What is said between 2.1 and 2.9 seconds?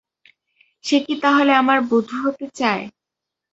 হতে চায়?